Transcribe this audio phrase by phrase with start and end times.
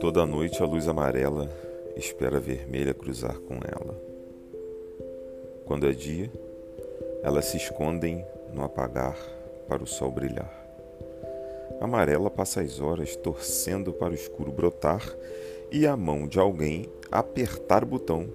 [0.00, 1.48] Toda noite a luz amarela
[1.96, 3.98] espera a vermelha cruzar com ela.
[5.64, 6.30] Quando é dia,
[7.22, 9.16] elas se escondem no apagar
[9.66, 10.52] para o sol brilhar.
[11.80, 15.02] A amarela passa as horas torcendo para o escuro brotar
[15.70, 18.28] e a mão de alguém apertar o botão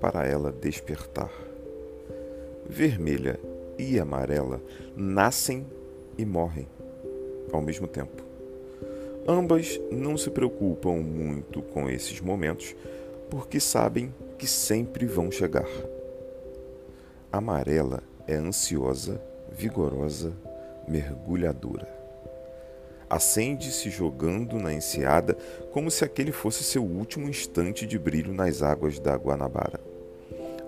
[0.00, 1.32] para ela despertar.
[2.66, 3.40] Vermelha
[3.76, 4.60] e amarela
[4.94, 5.66] nascem
[6.16, 6.68] e morrem
[7.56, 8.22] ao mesmo tempo.
[9.26, 12.74] Ambas não se preocupam muito com esses momentos
[13.28, 15.68] porque sabem que sempre vão chegar.
[17.30, 19.20] Amarela é ansiosa,
[19.50, 20.32] vigorosa,
[20.88, 21.86] mergulhadora.
[23.10, 25.36] Acende-se jogando na enseada
[25.72, 29.80] como se aquele fosse seu último instante de brilho nas águas da Guanabara.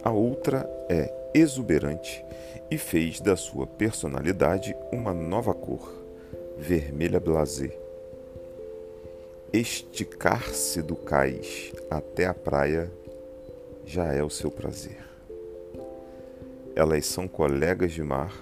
[0.03, 2.25] A outra é exuberante
[2.71, 5.93] e fez da sua personalidade uma nova cor,
[6.61, 7.75] vermelha blasé
[9.51, 12.93] Esticar-se do cais até a praia
[13.85, 15.03] já é o seu prazer.
[16.77, 18.33] Elas são colegas de mar,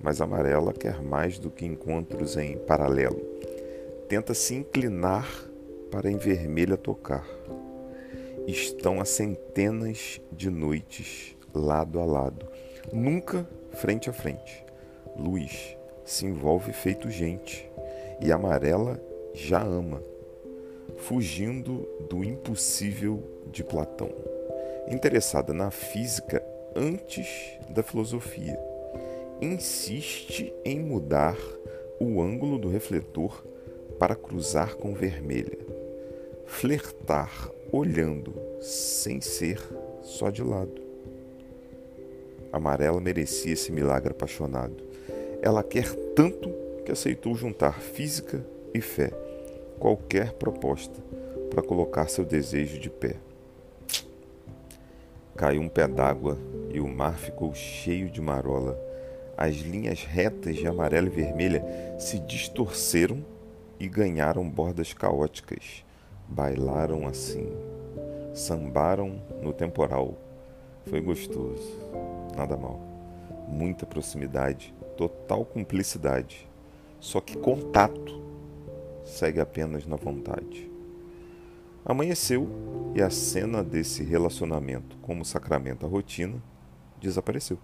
[0.00, 3.20] mas amarela quer mais do que encontros em paralelo.
[4.08, 5.28] Tenta se inclinar
[5.90, 7.28] para em vermelha tocar.
[8.46, 12.48] Estão a centenas de noites lado a lado,
[12.90, 14.64] nunca frente a frente.
[15.14, 15.76] Luz
[16.08, 17.70] se envolve feito gente
[18.20, 19.00] e amarela
[19.34, 20.02] já ama
[20.96, 24.10] fugindo do impossível de Platão,
[24.88, 26.42] interessada na física
[26.74, 28.58] antes da filosofia.
[29.40, 31.36] Insiste em mudar
[32.00, 33.44] o ângulo do refletor
[33.98, 35.58] para cruzar com vermelha.
[36.46, 39.60] Flertar olhando sem ser
[40.02, 40.82] só de lado.
[42.50, 44.87] Amarela merecia esse milagre apaixonado.
[45.40, 46.50] Ela quer tanto
[46.84, 48.44] que aceitou juntar física
[48.74, 49.10] e fé
[49.78, 51.00] qualquer proposta
[51.50, 53.16] para colocar seu desejo de pé.
[55.36, 56.36] Caiu um pé d'água
[56.70, 58.76] e o mar ficou cheio de marola.
[59.36, 61.64] As linhas retas de amarela e vermelha
[61.98, 63.24] se distorceram
[63.78, 65.84] e ganharam bordas caóticas.
[66.26, 67.48] Bailaram assim,
[68.34, 70.18] sambaram no temporal.
[70.86, 71.78] Foi gostoso,
[72.36, 72.87] nada mal.
[73.48, 76.48] Muita proximidade, total cumplicidade.
[77.00, 78.22] Só que contato
[79.04, 80.70] segue apenas na vontade.
[81.84, 82.48] Amanheceu
[82.94, 86.42] e a cena desse relacionamento como sacramento à rotina
[87.00, 87.58] desapareceu.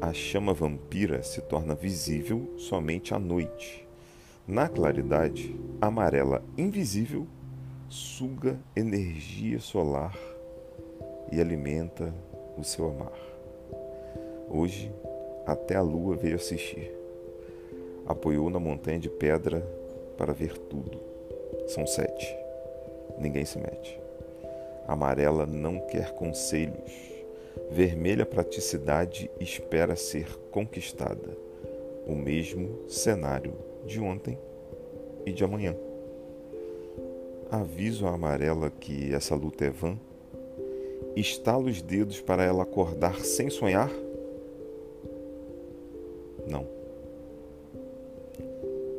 [0.00, 3.86] A chama vampira se torna visível somente à noite.
[4.46, 7.26] Na claridade, amarela invisível
[7.88, 10.16] suga energia solar
[11.32, 12.14] e alimenta
[12.56, 13.27] o seu amar.
[14.50, 14.90] Hoje,
[15.46, 16.90] até a lua veio assistir.
[18.06, 19.60] Apoiou na montanha de pedra
[20.16, 20.98] para ver tudo.
[21.66, 22.34] São sete.
[23.18, 24.00] Ninguém se mete.
[24.86, 26.92] Amarela não quer conselhos.
[27.70, 31.36] Vermelha praticidade espera ser conquistada.
[32.06, 33.52] O mesmo cenário
[33.84, 34.38] de ontem
[35.26, 35.76] e de amanhã.
[37.50, 39.98] Aviso a amarela que essa luta é vã.
[41.14, 43.90] Estala os dedos para ela acordar sem sonhar?
[46.48, 46.66] Não.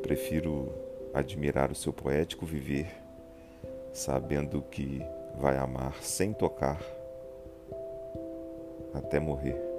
[0.02, 0.72] Prefiro
[1.14, 2.88] admirar o seu poético viver,
[3.94, 5.02] sabendo que
[5.36, 6.80] vai amar sem tocar
[8.94, 9.70] até morrer.